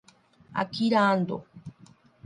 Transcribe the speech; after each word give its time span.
Akira 0.61 0.97
Ando 1.13 1.37